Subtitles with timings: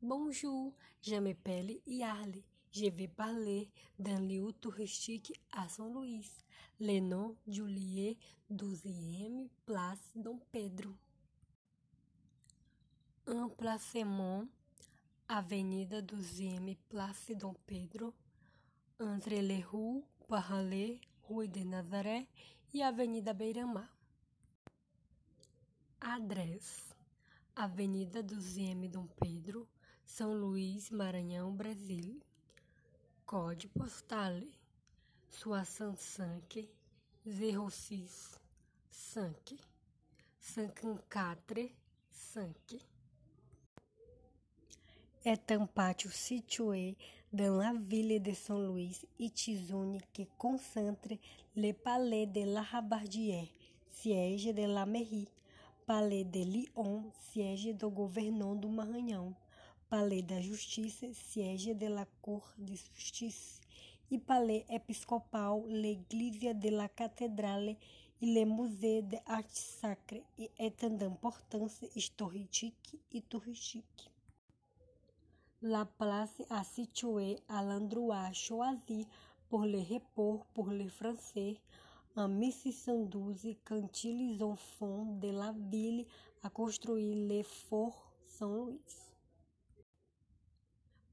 [0.00, 2.40] Bonjour, je m'appelle Yarle.
[2.70, 6.24] Je vais parler d'un lieu touristique à Saint-Louis.
[6.78, 8.14] Le nom du lieu,
[8.48, 10.90] 12e Place Dom Pedro.
[13.26, 14.46] Emplacement,
[15.26, 18.14] Avenida 12e Place Dom Pedro,
[19.00, 22.28] entre les rues Parallel, Rue de Nazaré
[22.72, 23.92] e Avenida Beira-Mar.
[26.00, 26.94] Adresse,
[27.56, 29.66] Avenida 12M Dom Pedro,
[30.08, 32.18] São Luís, Maranhão, Brasil.
[33.26, 34.40] Código postal
[35.28, 36.66] 65
[37.26, 38.40] 06
[38.90, 39.56] 5
[40.40, 41.70] 54
[42.10, 42.80] 5
[45.24, 46.96] est un pátio situé
[47.30, 51.10] dans la ville de Saint-Louis et Tizone qui concentre
[51.54, 53.46] le palais de la Rabardière,
[53.90, 55.28] siège de la mairie,
[55.86, 59.36] palais de Lyon, siège do governo do Maranhão.
[59.90, 63.58] Palais da Justiça, siège de la Cour de Justice,
[64.12, 71.86] e Palais Episcopal, l'Église de la Cathédrale e le Musée d'Art Sacré e est d'importance
[71.96, 74.10] historique et touristique.
[75.62, 79.06] La place est située à l'endroit choisi
[79.48, 81.56] pour le repos pour les Français
[82.14, 86.04] en 1612 quand ils ont fond de la ville
[86.42, 89.07] a construire le fort Saint-Louis.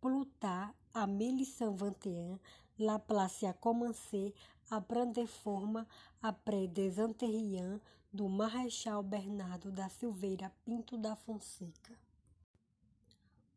[0.00, 2.38] Tard, en 1121,
[2.78, 4.32] la place a commencé
[4.70, 5.84] à prendre forme
[6.22, 7.78] après des enterriens
[8.10, 11.92] do Marechal Bernardo da Silveira Pinto da Fonseca.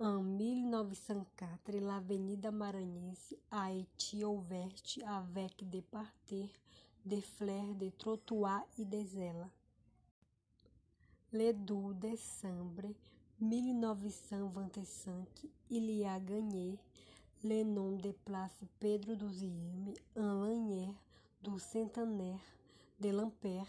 [0.00, 6.58] En 1904, l'Avenida Maranhense a été ouverte avec des parterres,
[7.04, 9.48] des fleurs, des trottoirs et des ailes.
[11.32, 12.92] Le 2 décembre
[13.40, 15.26] 1925,
[15.70, 16.78] il y a gagné
[17.42, 20.94] le nom de place Pedro XII en l'année
[21.42, 22.38] du centenaire
[23.00, 23.66] de l'Empire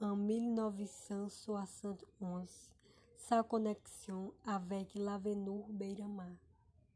[0.00, 2.48] en 1971,
[3.16, 6.47] sa connexion avec l'avenue Beira-Mar.